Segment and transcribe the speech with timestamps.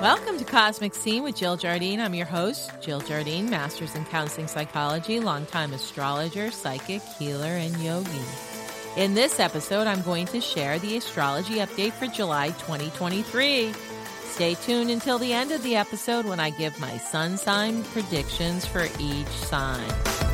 [0.00, 2.00] Welcome to Cosmic Scene with Jill Jardine.
[2.00, 8.08] I'm your host, Jill Jardine, Masters in Counseling Psychology, longtime astrologer, psychic, healer, and yogi.
[8.96, 13.74] In this episode, I'm going to share the astrology update for July 2023.
[14.22, 18.64] Stay tuned until the end of the episode when I give my sun sign predictions
[18.64, 20.29] for each sign.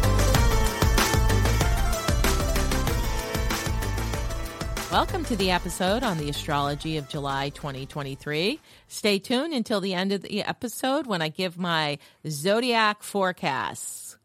[4.97, 8.59] Welcome to the episode on the astrology of July 2023.
[8.89, 14.17] Stay tuned until the end of the episode when I give my zodiac forecasts.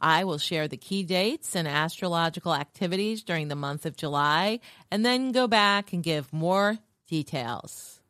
[0.00, 5.04] I will share the key dates and astrological activities during the month of July and
[5.04, 8.00] then go back and give more details.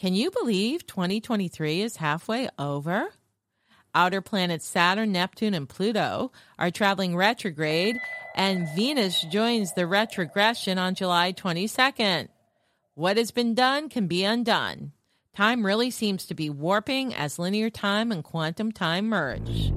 [0.00, 3.10] Can you believe 2023 is halfway over?
[3.98, 7.98] Outer planets Saturn, Neptune, and Pluto are traveling retrograde
[8.32, 12.28] and Venus joins the retrogression on July 22nd.
[12.94, 14.92] What has been done can be undone.
[15.34, 19.72] Time really seems to be warping as linear time and quantum time merge.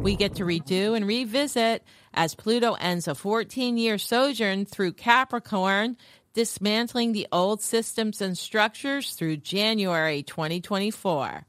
[0.00, 1.82] We get to redo and revisit
[2.14, 5.96] as Pluto ends a 14 year sojourn through Capricorn,
[6.34, 11.47] dismantling the old systems and structures through January 2024.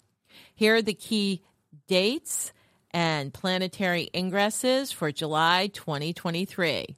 [0.59, 1.41] Here are the key
[1.88, 2.52] dates
[2.91, 6.97] and planetary ingresses for July 2023.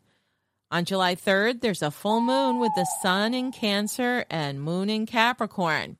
[0.71, 5.05] On July 3rd, there's a full moon with the sun in Cancer and moon in
[5.05, 5.97] Capricorn.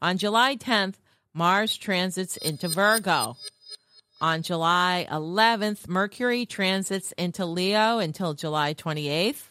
[0.00, 0.94] On July 10th,
[1.32, 3.36] Mars transits into Virgo.
[4.20, 9.50] On July 11th, Mercury transits into Leo until July 28th.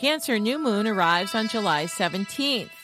[0.00, 2.77] Cancer new moon arrives on July 17th.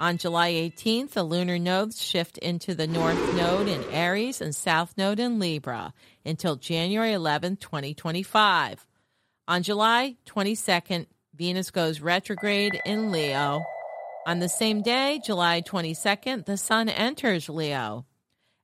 [0.00, 4.94] On July 18th, the lunar nodes shift into the North Node in Aries and South
[4.96, 5.92] Node in Libra
[6.24, 8.86] until January 11, 2025.
[9.46, 13.62] On July 22nd, Venus goes retrograde in Leo.
[14.26, 18.06] On the same day, July 22nd, the Sun enters Leo.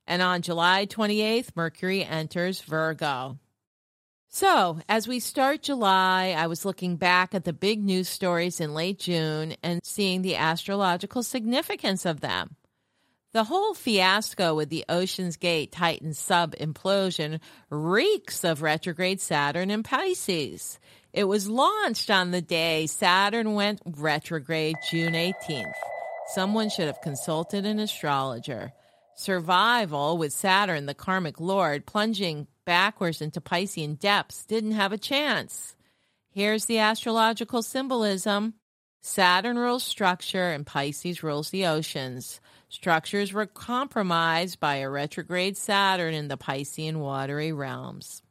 [0.07, 3.37] And on July 28th, Mercury enters Virgo.
[4.29, 8.73] So, as we start July, I was looking back at the big news stories in
[8.73, 12.57] late June and seeing the astrological significance of them.
[13.31, 17.39] The whole fiasco with the Ocean's Gate Titan sub implosion
[17.69, 20.79] reeks of retrograde Saturn in Pisces.
[21.13, 25.71] It was launched on the day Saturn went retrograde, June 18th.
[26.33, 28.73] Someone should have consulted an astrologer.
[29.15, 35.77] Survival with Saturn, the karmic lord, plunging backwards into Piscean depths didn't have a chance.
[36.29, 38.55] Here's the astrological symbolism
[39.01, 42.41] Saturn rules structure and Pisces rules the oceans.
[42.67, 48.21] Structures were compromised by a retrograde Saturn in the Piscean watery realms.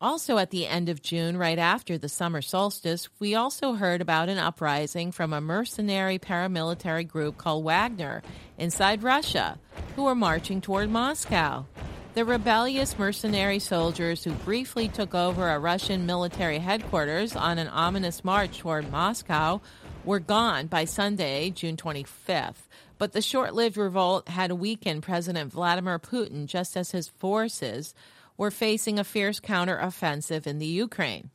[0.00, 4.28] Also, at the end of June, right after the summer solstice, we also heard about
[4.28, 8.22] an uprising from a mercenary paramilitary group called Wagner
[8.56, 9.58] inside Russia,
[9.96, 11.66] who were marching toward Moscow.
[12.12, 18.24] The rebellious mercenary soldiers who briefly took over a Russian military headquarters on an ominous
[18.24, 19.60] march toward Moscow
[20.04, 22.66] were gone by Sunday, June 25th.
[22.98, 27.94] But the short lived revolt had weakened President Vladimir Putin just as his forces
[28.36, 31.30] were facing a fierce counteroffensive in the Ukraine.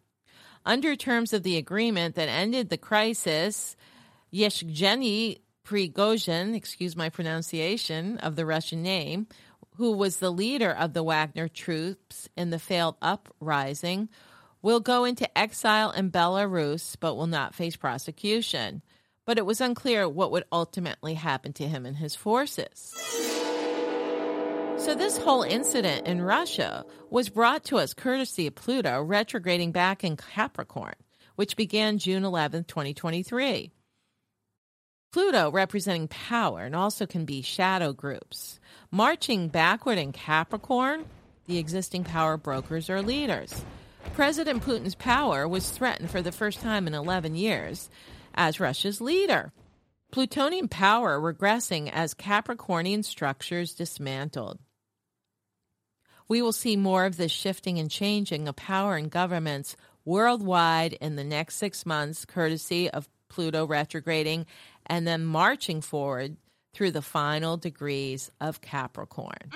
[0.66, 3.78] Under terms of the agreement that ended the crisis,
[4.30, 9.28] Yevgeny Prigozhin, excuse my pronunciation of the Russian name,
[9.78, 14.10] who was the leader of the Wagner troops in the failed uprising,
[14.62, 18.82] will go into exile in Belarus but will not face prosecution.
[19.26, 22.94] But it was unclear what would ultimately happen to him and his forces.
[24.78, 30.04] So, this whole incident in Russia was brought to us courtesy of Pluto retrograding back
[30.04, 30.94] in Capricorn,
[31.36, 33.72] which began June 11, 2023.
[35.12, 38.60] Pluto representing power and also can be shadow groups.
[38.96, 41.04] Marching backward in Capricorn,
[41.48, 43.66] the existing power brokers or leaders.
[44.14, 47.90] President Putin's power was threatened for the first time in 11 years
[48.36, 49.52] as Russia's leader.
[50.14, 54.60] Plutonian power regressing as Capricornian structures dismantled.
[56.30, 59.76] We will see more of this shifting and changing of power and governments
[60.06, 64.46] worldwide in the next six months, courtesy of Pluto retrograding
[64.86, 66.38] and then marching forward
[66.76, 69.52] through the final degrees of Capricorn.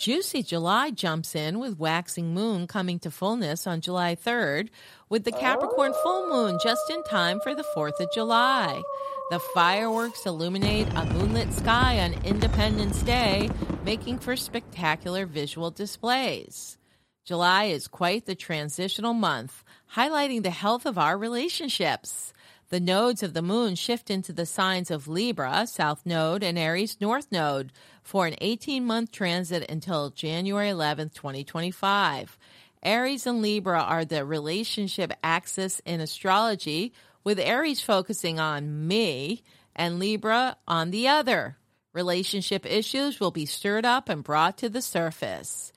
[0.00, 4.70] Juicy July jumps in with waxing moon coming to fullness on July 3rd,
[5.10, 8.82] with the Capricorn full moon just in time for the 4th of July.
[9.30, 13.50] The fireworks illuminate a moonlit sky on Independence Day,
[13.84, 16.78] making for spectacular visual displays.
[17.24, 19.62] July is quite the transitional month,
[19.94, 22.31] highlighting the health of our relationships.
[22.72, 26.96] The nodes of the moon shift into the signs of Libra, South Node, and Aries,
[27.02, 27.70] North Node,
[28.02, 32.38] for an 18 month transit until January 11th, 2025.
[32.82, 39.42] Aries and Libra are the relationship axis in astrology, with Aries focusing on me
[39.76, 41.58] and Libra on the other.
[41.92, 45.71] Relationship issues will be stirred up and brought to the surface.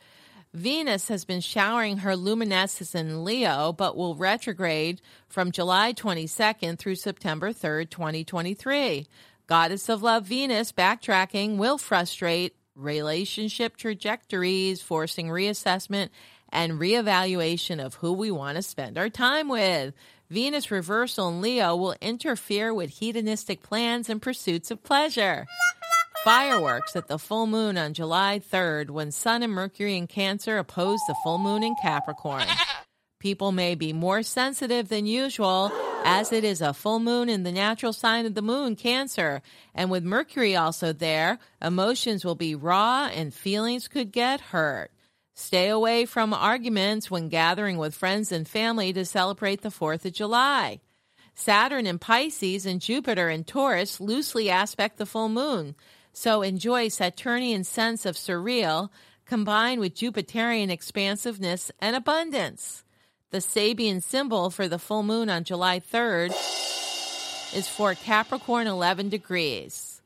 [0.56, 6.96] Venus has been showering her luminescence in Leo, but will retrograde from July 22nd through
[6.96, 9.06] September 3rd, 2023.
[9.48, 16.08] Goddess of Love Venus backtracking will frustrate relationship trajectories, forcing reassessment
[16.48, 19.94] and reevaluation of who we want to spend our time with.
[20.30, 25.46] Venus reversal in Leo will interfere with hedonistic plans and pursuits of pleasure
[26.26, 31.00] fireworks at the full moon on July 3rd when Sun and Mercury in Cancer oppose
[31.08, 32.48] the full moon in Capricorn.
[33.20, 35.72] People may be more sensitive than usual
[36.04, 39.44] as it is a full moon in the natural sign of the moon, Cancer.
[39.76, 44.90] And with Mercury also there, emotions will be raw and feelings could get hurt.
[45.36, 50.14] Stay away from arguments when gathering with friends and family to celebrate the 4th of
[50.14, 50.80] July.
[51.36, 55.76] Saturn in Pisces and Jupiter in Taurus loosely aspect the full moon.
[56.18, 58.90] So enjoy Saturnian sense of surreal
[59.26, 62.86] combined with Jupiterian expansiveness and abundance.
[63.32, 66.30] The Sabian symbol for the full moon on July 3rd
[67.54, 70.02] is for Capricorn 11 degrees.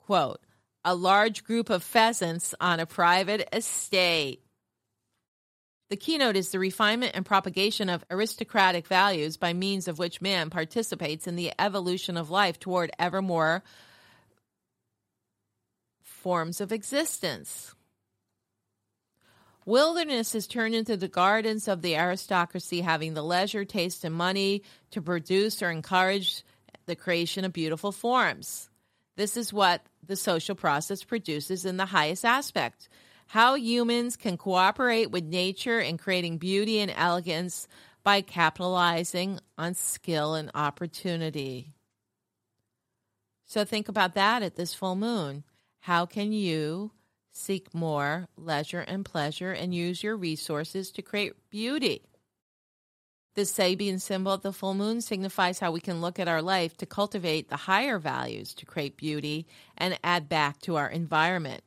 [0.00, 0.40] Quote,
[0.84, 4.42] a large group of pheasants on a private estate.
[5.88, 10.50] The keynote is the refinement and propagation of aristocratic values by means of which man
[10.50, 13.62] participates in the evolution of life toward ever more
[16.26, 17.72] forms of existence.
[19.64, 24.64] Wilderness is turned into the gardens of the aristocracy, having the leisure, taste, and money
[24.90, 26.42] to produce or encourage
[26.86, 28.68] the creation of beautiful forms.
[29.14, 32.88] This is what the social process produces in the highest aspect.
[33.28, 37.68] How humans can cooperate with nature in creating beauty and elegance
[38.02, 41.76] by capitalizing on skill and opportunity.
[43.44, 45.44] So think about that at this full moon.
[45.86, 46.90] How can you
[47.30, 52.02] seek more leisure and pleasure and use your resources to create beauty?
[53.36, 56.76] The Sabian symbol of the full moon signifies how we can look at our life
[56.78, 59.46] to cultivate the higher values to create beauty
[59.78, 61.62] and add back to our environment.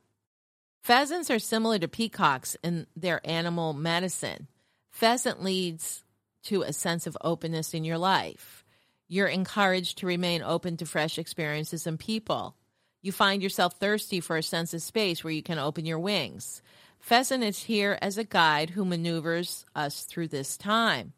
[0.82, 4.48] Pheasants are similar to peacocks in their animal medicine.
[4.90, 6.04] Pheasant leads
[6.42, 8.66] to a sense of openness in your life.
[9.08, 12.54] You're encouraged to remain open to fresh experiences and people.
[13.02, 16.60] You find yourself thirsty for a sense of space where you can open your wings.
[16.98, 21.14] Pheasant is here as a guide who maneuvers us through this time.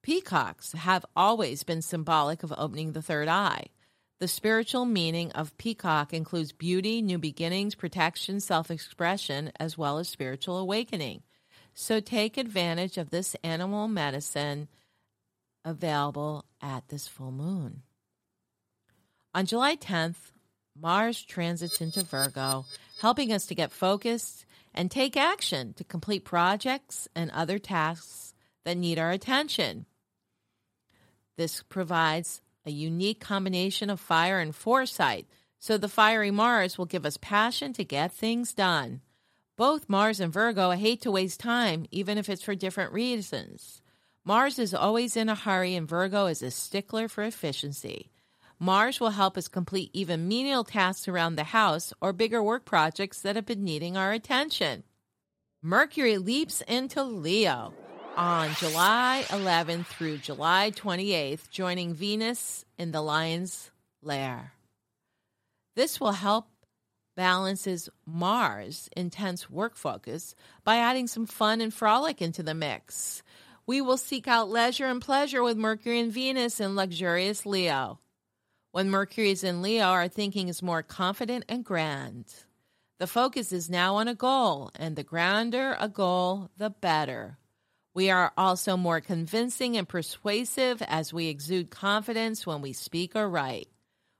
[0.00, 3.66] Peacocks have always been symbolic of opening the third eye.
[4.20, 10.08] The spiritual meaning of peacock includes beauty, new beginnings, protection, self expression, as well as
[10.08, 11.22] spiritual awakening.
[11.74, 14.68] So take advantage of this animal medicine
[15.64, 17.82] available at this full moon.
[19.34, 20.30] On July 10th,
[20.80, 22.64] Mars transits into Virgo,
[23.00, 24.44] helping us to get focused
[24.74, 28.34] and take action to complete projects and other tasks
[28.64, 29.86] that need our attention.
[31.36, 35.26] This provides a unique combination of fire and foresight,
[35.58, 39.00] so the fiery Mars will give us passion to get things done.
[39.56, 43.80] Both Mars and Virgo hate to waste time, even if it's for different reasons.
[44.24, 48.10] Mars is always in a hurry, and Virgo is a stickler for efficiency.
[48.58, 53.20] Mars will help us complete even menial tasks around the house or bigger work projects
[53.22, 54.84] that have been needing our attention.
[55.62, 57.72] Mercury leaps into Leo
[58.16, 63.70] on July 11th through July 28th, joining Venus in the lion's
[64.02, 64.52] lair.
[65.74, 66.46] This will help
[67.16, 70.34] balances Mars' intense work focus
[70.64, 73.22] by adding some fun and frolic into the mix.
[73.66, 78.00] We will seek out leisure and pleasure with Mercury and Venus in luxurious Leo.
[78.74, 82.24] When Mercury is in Leo, our thinking is more confident and grand.
[82.98, 87.38] The focus is now on a goal, and the grander a goal, the better.
[87.94, 93.28] We are also more convincing and persuasive as we exude confidence when we speak or
[93.30, 93.68] write.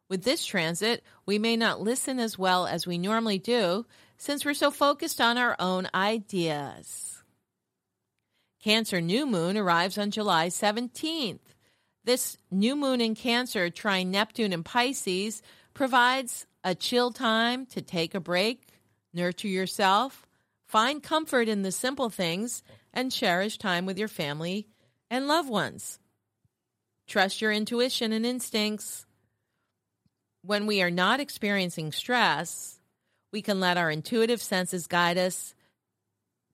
[0.08, 3.86] With this transit, we may not listen as well as we normally do
[4.18, 7.24] since we're so focused on our own ideas.
[8.62, 11.40] Cancer new moon arrives on July 17th.
[12.04, 15.42] This new moon in Cancer, trining Neptune in Pisces,
[15.72, 18.68] provides a chill time to take a break,
[19.14, 20.26] nurture yourself,
[20.66, 24.68] find comfort in the simple things, and cherish time with your family
[25.10, 25.98] and loved ones.
[27.06, 29.06] Trust your intuition and instincts.
[30.42, 32.78] When we are not experiencing stress,
[33.32, 35.54] we can let our intuitive senses guide us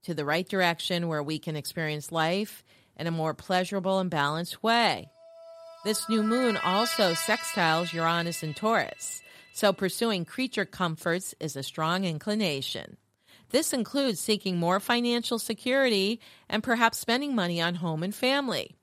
[0.04, 2.62] to the right direction where we can experience life
[2.97, 5.11] in a more pleasurable and balanced way.
[5.82, 9.22] This new moon also sextiles Uranus and Taurus,
[9.54, 12.99] so pursuing creature comforts is a strong inclination.
[13.49, 16.20] This includes seeking more financial security
[16.50, 18.76] and perhaps spending money on home and family.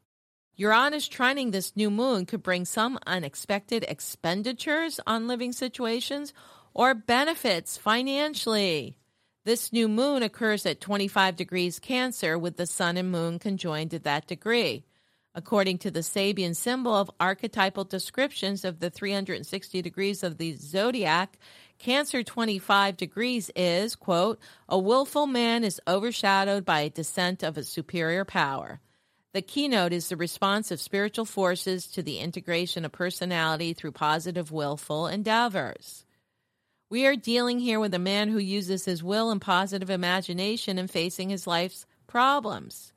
[0.55, 6.33] Uranus trining this new moon could bring some unexpected expenditures on living situations
[6.73, 8.97] or benefits financially.
[9.45, 14.03] This new moon occurs at 25 degrees Cancer with the sun and moon conjoined at
[14.03, 14.83] that degree.
[15.37, 21.37] According to the Sabian symbol of archetypal descriptions of the 360 degrees of the zodiac,
[21.77, 27.63] Cancer 25 degrees is, quote, a willful man is overshadowed by a descent of a
[27.63, 28.79] superior power.
[29.33, 34.51] The keynote is the response of spiritual forces to the integration of personality through positive
[34.51, 36.03] willful endeavors.
[36.89, 40.87] We are dealing here with a man who uses his will and positive imagination in
[40.87, 42.91] facing his life's problems.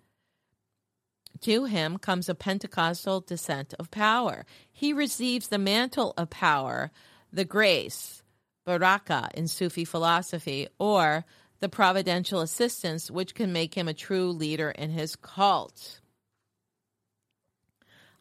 [1.43, 4.45] To him comes a Pentecostal descent of power.
[4.71, 6.91] He receives the mantle of power,
[7.33, 8.23] the grace,
[8.67, 11.25] baraka in Sufi philosophy, or
[11.61, 16.01] the providential assistance, which can make him a true leader in his cult.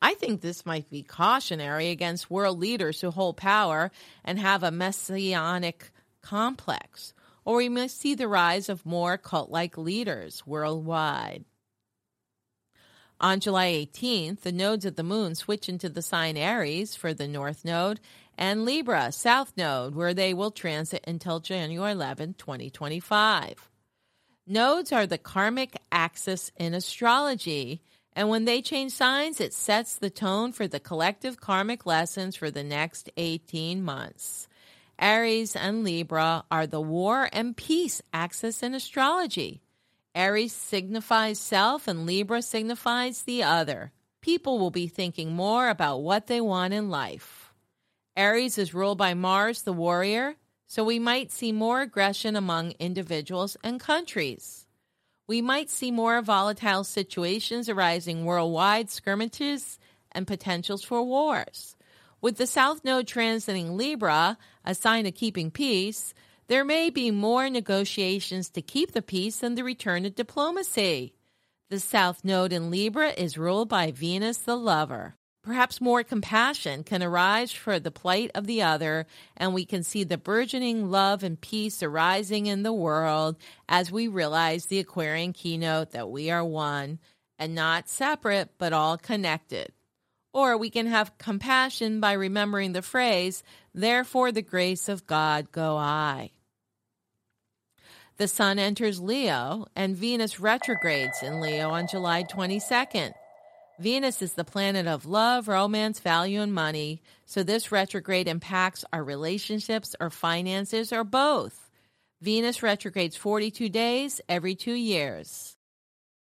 [0.02, 3.92] I think this might be cautionary against world leaders who hold power
[4.24, 9.78] and have a messianic complex, or we must see the rise of more cult like
[9.78, 11.44] leaders worldwide.
[13.22, 17.28] On July 18th, the nodes of the moon switch into the sign Aries for the
[17.28, 18.00] North Node
[18.38, 23.70] and Libra, South Node, where they will transit until January 11, 2025.
[24.48, 27.82] Nodes are the karmic axis in astrology,
[28.14, 32.50] and when they change signs, it sets the tone for the collective karmic lessons for
[32.50, 34.48] the next 18 months.
[34.98, 39.62] Aries and Libra are the war and peace axis in astrology.
[40.16, 43.92] Aries signifies self and Libra signifies the other.
[44.22, 47.54] People will be thinking more about what they want in life.
[48.18, 50.36] Aries is ruled by Mars, the warrior,
[50.68, 54.68] so we might see more aggression among individuals and countries.
[55.28, 59.80] We might see more volatile situations arising worldwide, skirmishes,
[60.12, 61.76] and potentials for wars.
[62.20, 66.14] With the South Node transiting Libra, a sign of keeping peace,
[66.50, 71.14] there may be more negotiations to keep the peace and the return of diplomacy.
[71.70, 75.16] The South Node in Libra is ruled by Venus the lover.
[75.44, 79.06] Perhaps more compassion can arise for the plight of the other,
[79.38, 83.38] and we can see the burgeoning love and peace arising in the world
[83.70, 86.98] as we realize the Aquarian keynote that we are one
[87.38, 89.72] and not separate, but all connected.
[90.34, 95.78] Or we can have compassion by remembering the phrase, Therefore the grace of God go
[95.78, 96.32] I.
[98.20, 103.14] The Sun enters Leo and Venus retrogrades in Leo on July 22nd.
[103.80, 109.06] Venus is the planet of love, romance, value, and money, so this retrograde impacts our
[109.06, 111.70] relationships or finances or both.
[112.20, 115.56] Venus retrogrades 42 days every two years.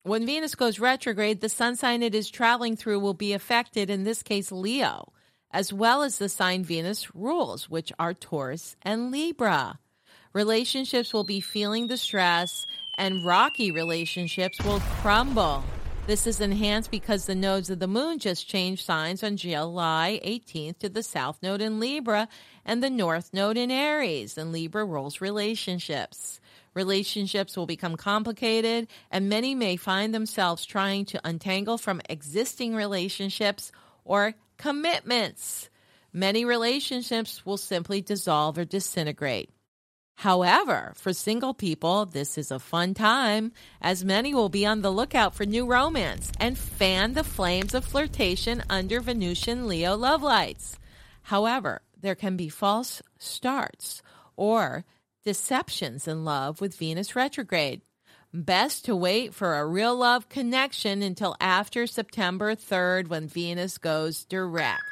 [0.03, 4.03] When Venus goes retrograde, the sun sign it is traveling through will be affected, in
[4.03, 5.11] this case, Leo,
[5.49, 9.79] as well as the sign Venus rules, which are Taurus and Libra.
[10.33, 12.65] Relationships will be feeling the stress,
[12.97, 15.61] and rocky relationships will crumble.
[16.07, 20.79] This is enhanced because the nodes of the moon just changed signs on July 18th
[20.79, 22.29] to the south node in Libra
[22.65, 26.39] and the north node in Aries, and Libra rules relationships.
[26.73, 33.73] Relationships will become complicated, and many may find themselves trying to untangle from existing relationships
[34.05, 35.69] or commitments.
[36.13, 39.49] Many relationships will simply dissolve or disintegrate.
[40.21, 44.91] However, for single people, this is a fun time, as many will be on the
[44.91, 50.77] lookout for new romance and fan the flames of flirtation under Venusian Leo love lights.
[51.23, 54.03] However, there can be false starts
[54.35, 54.85] or
[55.25, 57.81] deceptions in love with Venus retrograde.
[58.31, 64.23] Best to wait for a real love connection until after September 3rd when Venus goes
[64.25, 64.90] direct.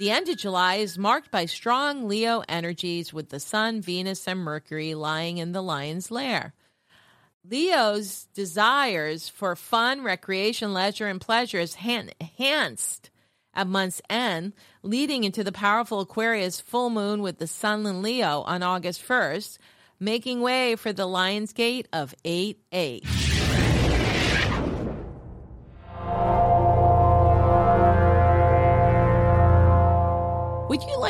[0.00, 4.40] The end of July is marked by strong Leo energies with the Sun, Venus, and
[4.40, 6.54] Mercury lying in the lion's lair.
[7.46, 13.10] Leo's desires for fun, recreation, leisure, and pleasure is enhanced
[13.52, 18.40] at month's end, leading into the powerful Aquarius full moon with the Sun in Leo
[18.40, 19.58] on August 1st,
[20.00, 23.19] making way for the Lion's Gate of 8 8.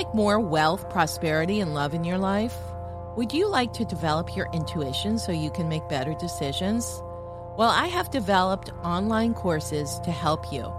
[0.01, 2.57] Like more wealth, prosperity, and love in your life?
[3.19, 7.03] Would you like to develop your intuition so you can make better decisions?
[7.59, 10.73] Well, I have developed online courses to help you.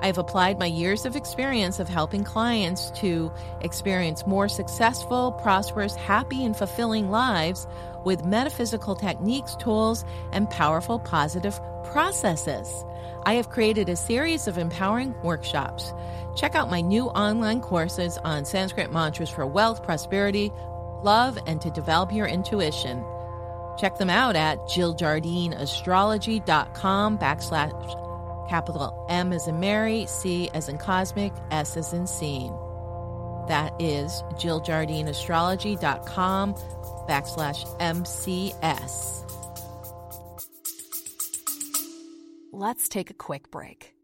[0.00, 5.94] I have applied my years of experience of helping clients to experience more successful, prosperous,
[5.94, 7.66] happy, and fulfilling lives
[8.04, 12.84] with metaphysical techniques, tools, and powerful positive processes.
[13.24, 15.92] I have created a series of empowering workshops.
[16.36, 20.52] Check out my new online courses on Sanskrit mantras for wealth, prosperity,
[21.02, 23.02] love, and to develop your intuition.
[23.78, 28.05] Check them out at jilljardineastrology.com backslash
[28.48, 32.52] capital M as in Mary, C as in cosmic, S as in scene.
[33.48, 36.54] That is jilljardineastrology.com
[37.08, 39.24] backslash MCS.
[42.52, 43.95] Let's take a quick break.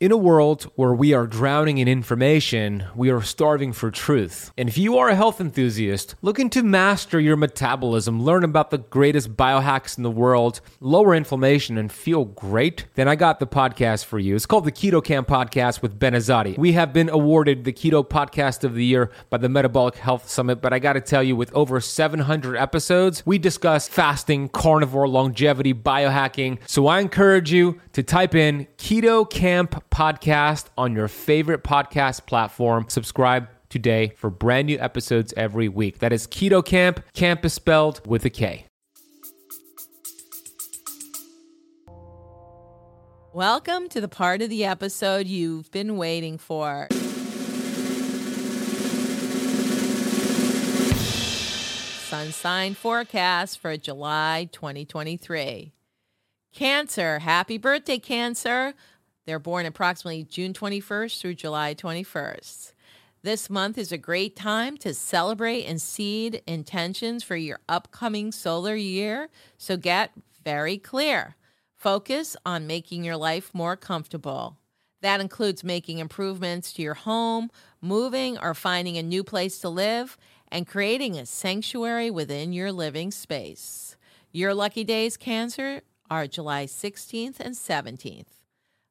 [0.00, 4.50] In a world where we are drowning in information, we are starving for truth.
[4.56, 8.78] And if you are a health enthusiast looking to master your metabolism, learn about the
[8.78, 14.06] greatest biohacks in the world, lower inflammation, and feel great, then I got the podcast
[14.06, 14.34] for you.
[14.34, 16.56] It's called the Keto Camp Podcast with Ben Azadi.
[16.56, 20.62] We have been awarded the Keto Podcast of the Year by the Metabolic Health Summit,
[20.62, 25.74] but I got to tell you, with over 700 episodes, we discuss fasting, carnivore, longevity,
[25.74, 26.56] biohacking.
[26.66, 32.86] So I encourage you to type in Keto Camp podcast on your favorite podcast platform.
[32.88, 35.98] Subscribe today for brand new episodes every week.
[35.98, 37.04] That is Keto Camp.
[37.12, 38.66] Camp is spelled with a K.
[43.32, 46.88] Welcome to the part of the episode you've been waiting for.
[52.10, 55.72] Sun sign forecast for July 2023.
[56.52, 58.74] Cancer, happy birthday, Cancer.
[59.30, 62.72] They're born approximately June 21st through July 21st.
[63.22, 68.74] This month is a great time to celebrate and seed intentions for your upcoming solar
[68.74, 70.10] year, so get
[70.44, 71.36] very clear.
[71.76, 74.56] Focus on making your life more comfortable.
[75.00, 80.18] That includes making improvements to your home, moving or finding a new place to live,
[80.48, 83.94] and creating a sanctuary within your living space.
[84.32, 88.39] Your lucky days, Cancer, are July 16th and 17th.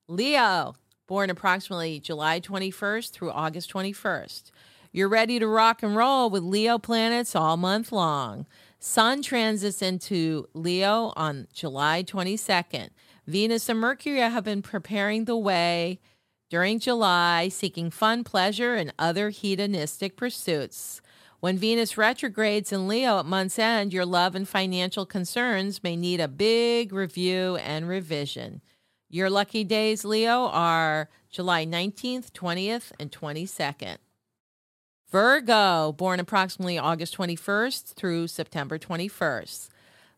[0.10, 0.74] Leo,
[1.08, 4.50] born approximately July 21st through August 21st.
[4.92, 8.48] You're ready to rock and roll with Leo planets all month long.
[8.80, 12.90] Sun transits into Leo on July 22nd.
[13.28, 16.00] Venus and Mercury have been preparing the way
[16.50, 21.02] during July, seeking fun, pleasure, and other hedonistic pursuits.
[21.40, 26.20] When Venus retrogrades in Leo at month's end, your love and financial concerns may need
[26.20, 28.62] a big review and revision.
[29.12, 33.98] Your lucky days, Leo, are July 19th, 20th, and 22nd.
[35.10, 39.70] Virgo, born approximately August 21st through September 21st.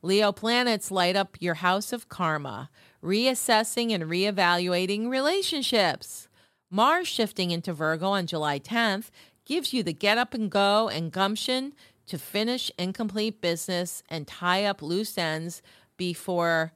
[0.02, 2.70] Leo planets light up your house of karma,
[3.02, 6.28] reassessing and reevaluating relationships.
[6.70, 9.10] Mars shifting into Virgo on July 10th
[9.46, 11.72] gives you the get up and go and gumption
[12.08, 15.62] to finish incomplete business and tie up loose ends
[15.96, 16.74] before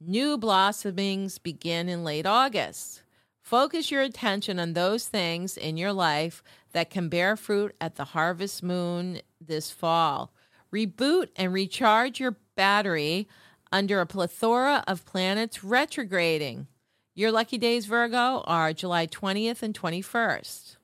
[0.00, 3.02] new blossomings begin in late August.
[3.42, 8.06] Focus your attention on those things in your life that can bear fruit at the
[8.06, 10.32] harvest moon this fall.
[10.72, 13.28] Reboot and recharge your battery
[13.72, 16.66] under a plethora of planets retrograding.
[17.14, 20.76] Your lucky days, Virgo, are July 20th and 21st.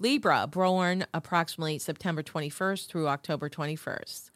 [0.00, 4.27] Libra, born approximately September 21st through October 21st.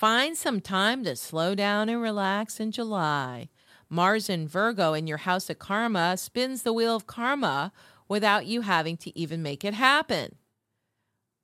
[0.00, 3.50] Find some time to slow down and relax in July.
[3.90, 7.70] Mars in Virgo in your house of karma spins the wheel of karma
[8.08, 10.36] without you having to even make it happen.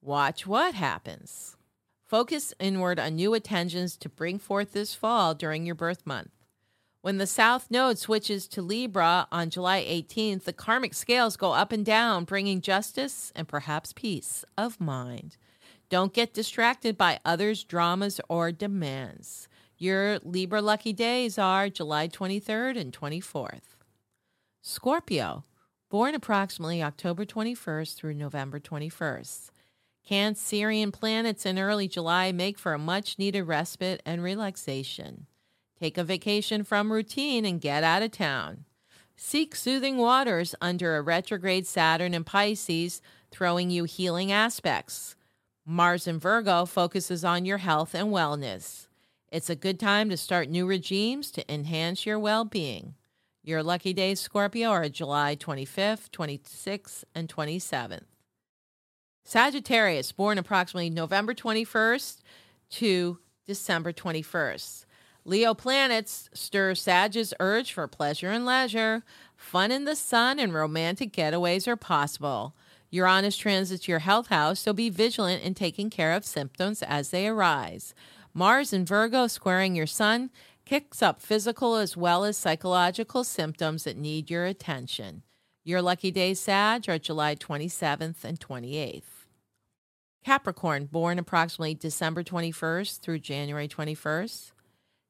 [0.01, 1.59] Watch what happens.
[2.07, 6.31] Focus inward on new attentions to bring forth this fall during your birth month.
[7.03, 11.73] When the South Node switches to Libra on July 18th, the karmic scales go up
[11.73, 15.37] and down, bringing justice and perhaps peace of mind.
[15.89, 19.49] Don't get distracted by others' dramas or demands.
[19.79, 23.77] Your Libra lucky days are July 23rd and 24th.
[24.63, 25.45] Scorpio,
[25.89, 29.51] born approximately October 21st through November 21st.
[30.09, 35.27] Cancerian planets in early July make for a much needed respite and relaxation.
[35.79, 38.65] Take a vacation from routine and get out of town.
[39.17, 45.16] Seek soothing waters under a retrograde Saturn in Pisces, throwing you healing aspects.
[45.69, 48.87] Mars in Virgo focuses on your health and wellness.
[49.33, 52.95] It's a good time to start new regimes to enhance your well being.
[53.43, 58.05] Your lucky days, Scorpio, are July 25th, 26th, and 27th.
[59.25, 62.19] Sagittarius, born approximately November 21st
[62.71, 64.85] to December 21st.
[65.25, 69.03] Leo planets stir Sag's urge for pleasure and leisure.
[69.37, 72.55] Fun in the sun and romantic getaways are possible.
[72.91, 77.27] Uranus transits your health house, so be vigilant in taking care of symptoms as they
[77.27, 77.95] arise.
[78.33, 80.31] Mars in Virgo squaring your sun
[80.65, 85.23] kicks up physical as well as psychological symptoms that need your attention.
[85.65, 89.03] Your lucky days, Sag, are July 27th and 28th.
[90.25, 94.53] Capricorn, born approximately December 21st through January 21st.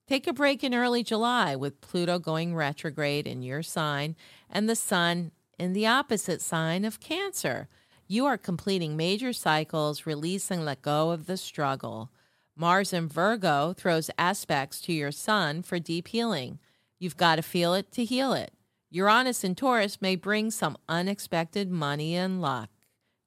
[0.07, 4.15] Take a break in early July with Pluto going retrograde in your sign
[4.49, 7.69] and the Sun in the opposite sign of Cancer.
[8.07, 12.11] You are completing major cycles, release and let go of the struggle.
[12.55, 16.59] Mars in Virgo throws aspects to your Sun for deep healing.
[16.99, 18.53] You've got to feel it to heal it.
[18.91, 22.71] Uranus in Taurus may bring some unexpected money and luck.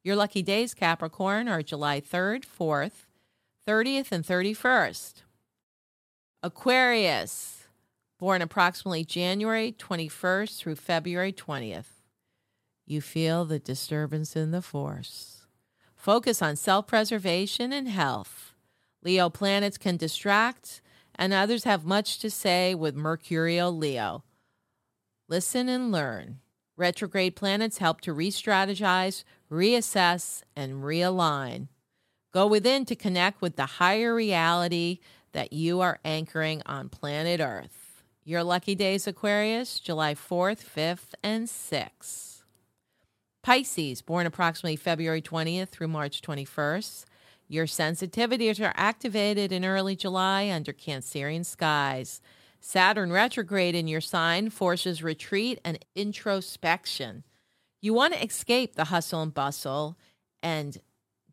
[0.04, 3.06] Your lucky days, Capricorn, are July 3rd, 4th,
[3.68, 5.24] 30th, and 31st.
[6.42, 7.68] Aquarius,
[8.18, 11.99] born approximately January 21st through February 20th.
[12.90, 15.46] You feel the disturbance in the force.
[15.96, 18.56] Focus on self preservation and health.
[19.04, 20.82] Leo planets can distract,
[21.14, 24.24] and others have much to say with Mercurial Leo.
[25.28, 26.40] Listen and learn.
[26.78, 31.68] Retrograde planets help to re strategize, reassess, and realign.
[32.34, 34.98] Go within to connect with the higher reality
[35.34, 38.02] that you are anchoring on planet Earth.
[38.24, 42.39] Your lucky days, Aquarius, July 4th, 5th, and 6th.
[43.42, 47.06] Pisces, born approximately February 20th through March 21st.
[47.48, 52.22] Your sensitivities are activated in early July under Cancerian skies.
[52.60, 57.24] Saturn retrograde in your sign forces retreat and introspection.
[57.82, 59.98] You want to escape the hustle and bustle
[60.44, 60.78] and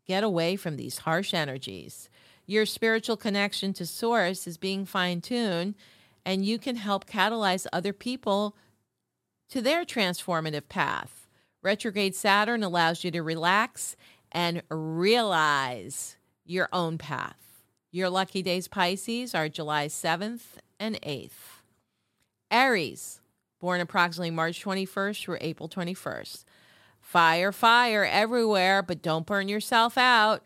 [0.05, 2.09] get away from these harsh energies.
[2.45, 5.75] Your spiritual connection to Source is being fine tuned,
[6.25, 8.55] and you can help catalyze other people
[9.49, 11.26] to their transformative path.
[11.67, 13.97] Retrograde Saturn allows you to relax
[14.31, 17.65] and realize your own path.
[17.91, 21.59] Your lucky days, Pisces, are July 7th and 8th.
[22.49, 23.19] Aries,
[23.59, 26.45] born approximately March 21st through April 21st.
[27.01, 30.45] Fire, fire everywhere, but don't burn yourself out.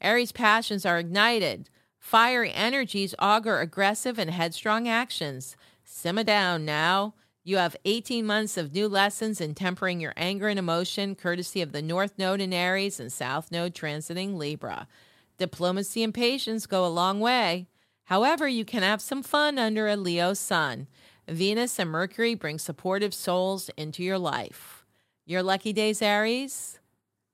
[0.00, 1.68] Aries passions are ignited.
[1.98, 5.56] Fiery energies augur aggressive and headstrong actions.
[5.82, 7.14] Simmer down now.
[7.46, 11.72] You have 18 months of new lessons in tempering your anger and emotion, courtesy of
[11.72, 14.88] the North Node in Aries and South Node transiting Libra.
[15.36, 17.66] Diplomacy and patience go a long way.
[18.04, 20.88] However, you can have some fun under a Leo sun.
[21.28, 24.86] Venus and Mercury bring supportive souls into your life.
[25.26, 26.80] Your lucky days, Aries,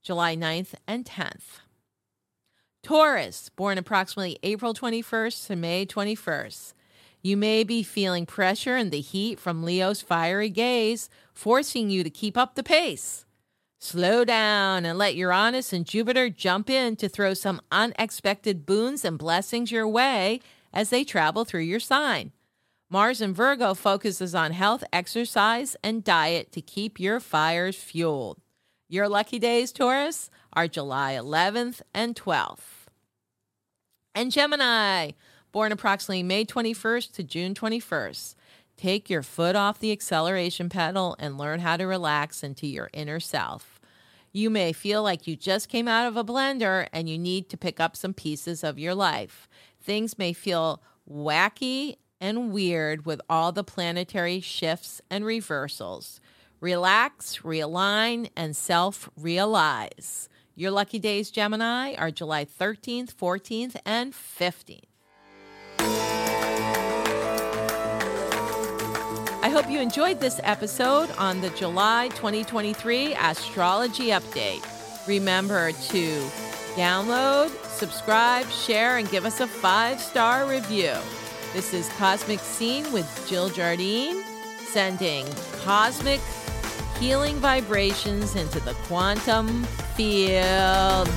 [0.03, 1.61] July 9th and 10th.
[2.83, 6.73] Taurus, born approximately April 21st to May 21st.
[7.23, 12.11] You may be feeling pressure and the heat from Leo's fiery gaze, forcing you to
[12.11, 13.27] keep up the pace.
[13.79, 19.19] Slow down and let Uranus and Jupiter jump in to throw some unexpected boons and
[19.19, 20.41] blessings your way
[20.73, 22.33] as they travel through your sign.
[22.91, 28.39] Mars in Virgo focuses on health, exercise, and diet to keep your fires fueled.
[28.89, 32.89] Your lucky days, Taurus, are July 11th and 12th.
[34.15, 35.13] And Gemini,
[35.53, 38.35] born approximately May 21st to June 21st.
[38.77, 43.21] Take your foot off the acceleration pedal and learn how to relax into your inner
[43.21, 43.79] self.
[44.33, 47.57] You may feel like you just came out of a blender and you need to
[47.57, 49.49] pick up some pieces of your life.
[49.83, 56.21] Things may feel wacky and weird with all the planetary shifts and reversals.
[56.61, 60.29] Relax, realign, and self realize.
[60.55, 64.90] Your lucky days, Gemini, are July 13th, 14th, and 15th.
[69.43, 74.63] I hope you enjoyed this episode on the July 2023 Astrology Update.
[75.09, 76.21] Remember to
[76.77, 80.93] download, subscribe, share, and give us a five star review.
[81.55, 84.23] This is Cosmic Scene with Jill Jardine,
[84.59, 85.27] sending
[85.63, 86.21] cosmic
[86.99, 89.65] healing vibrations into the quantum
[89.97, 91.09] field.